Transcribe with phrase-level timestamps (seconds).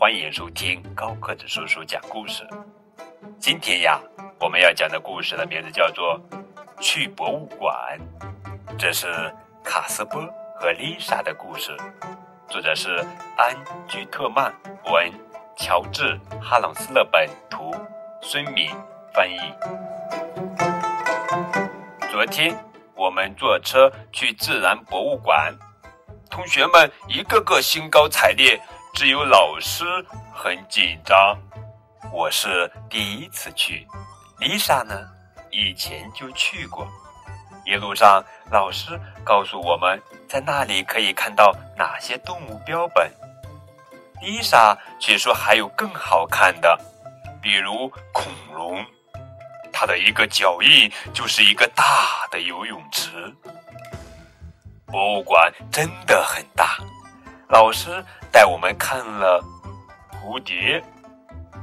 [0.00, 2.42] 欢迎收听高个子叔叔讲故事。
[3.38, 4.00] 今天呀，
[4.38, 6.18] 我们要讲的故事的名字叫做
[6.80, 7.98] 《去博物馆》，
[8.78, 9.06] 这是
[9.62, 10.22] 卡斯波
[10.58, 11.76] 和丽莎的故事，
[12.48, 12.96] 作者是
[13.36, 13.54] 安
[13.86, 14.50] 居特曼
[14.86, 15.12] 文，
[15.54, 17.70] 乔治哈朗斯勒本图，
[18.22, 18.70] 孙敏
[19.12, 19.38] 翻译。
[22.10, 22.56] 昨天
[22.94, 25.54] 我们坐车去自然博物馆，
[26.30, 28.58] 同学们一个个兴高采烈。
[28.92, 29.84] 只有老师
[30.34, 31.38] 很紧张。
[32.12, 33.86] 我是第一次去，
[34.38, 35.08] 丽莎呢，
[35.50, 36.86] 以前就去过。
[37.64, 43.10] 一路上，老师告诉我们在那里可以看到哪些动物标本。
[44.20, 46.78] 丽莎却说还有更好看的，
[47.40, 48.84] 比如恐龙，
[49.72, 53.10] 它的一个脚印就是一个大的游泳池。
[54.86, 56.76] 博物馆真的很大，
[57.50, 58.04] 老师。
[58.32, 59.44] 带我们看了
[60.12, 60.80] 蝴蝶、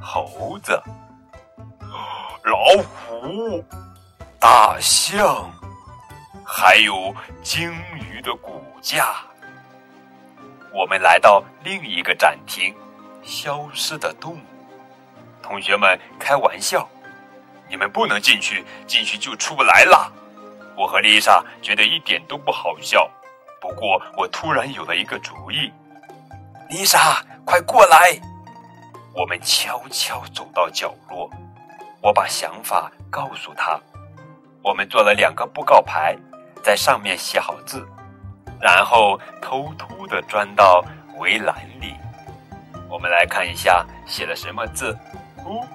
[0.00, 0.82] 猴子、
[2.42, 3.64] 老虎、
[4.40, 5.48] 大象，
[6.44, 9.14] 还有鲸鱼的骨架。
[10.72, 12.74] 我们来到另一个展厅——
[13.22, 14.40] 消失的动物。
[15.40, 16.86] 同学们开玩笑
[17.70, 20.12] ：“你们不能进去，进去就出不来了。”
[20.76, 23.08] 我和丽莎觉得一点都不好笑。
[23.66, 25.72] 不过，我突然有了一个主意。
[26.70, 28.16] 丽莎，快过来！
[29.12, 31.28] 我们悄悄走到角落，
[32.00, 33.78] 我把想法告诉她。
[34.62, 36.16] 我们做了两个布告牌，
[36.62, 37.84] 在上面写好字，
[38.60, 40.84] 然后偷偷的钻到
[41.18, 41.96] 围栏里。
[42.88, 44.96] 我们来看一下写了什么字。
[45.44, 45.66] 哦，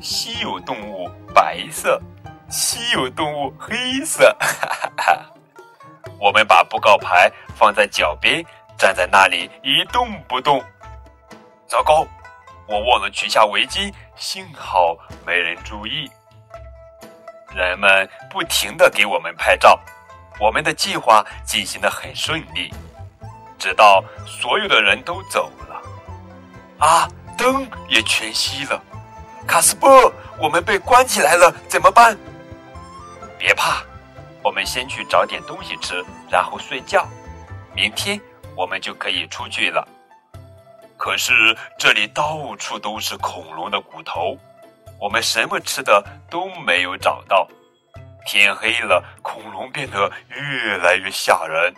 [0.00, 2.00] 稀有动物白色，
[2.48, 4.34] 稀有动物黑色。
[4.40, 5.30] 哈哈哈！
[6.24, 8.42] 我们把布告牌放在脚边。
[8.76, 10.60] 站在那里一动不动。
[11.68, 12.04] 糟糕，
[12.66, 16.10] 我忘了取下围巾，幸好没人注意。
[17.54, 19.78] 人们不停的给我们拍照，
[20.40, 22.74] 我们的计划进行的很顺利，
[23.58, 25.80] 直到所有的人都走了。
[26.84, 27.08] 啊，
[27.38, 28.82] 灯也全熄了。
[29.46, 32.18] 卡斯波，我们被关起来了，怎么办？
[33.38, 33.84] 别怕，
[34.44, 37.08] 我们先去找点东西吃，然后睡觉。
[37.74, 38.20] 明天。
[38.56, 39.84] 我们就可以出去了。
[40.96, 41.32] 可是
[41.76, 44.38] 这里到处都是恐龙的骨头，
[45.00, 46.00] 我们什么吃的
[46.30, 47.48] 都没有找到。
[48.24, 51.74] 天黑了，恐龙变得越来越吓人。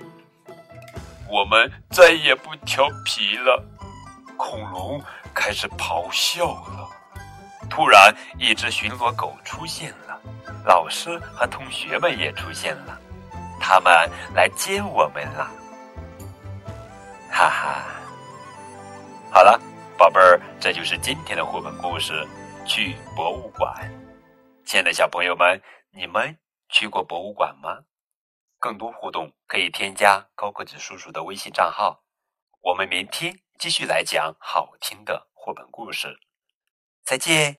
[1.31, 3.65] 我们再也不调皮了，
[4.37, 5.03] 恐龙
[5.33, 6.87] 开始咆哮了。
[7.71, 10.06] 突然，一只巡逻狗出现了，
[10.66, 13.00] 老师和同学们也出现了，
[13.60, 13.93] 他们
[14.34, 15.49] 来接我们了。
[17.31, 17.84] 哈哈，
[19.31, 19.60] 好了，
[19.97, 22.27] 宝贝儿，这就是今天的绘本故事。
[22.66, 23.88] 去博物馆，
[24.65, 25.62] 亲爱的小朋友们，
[25.93, 26.37] 你们
[26.69, 27.84] 去过博物馆吗？
[28.59, 32.03] 更多互动可以添加高个子叔叔的微信账号。
[32.62, 36.19] 我们明天继续来讲好听的绘本故事。
[37.04, 37.54] 再见。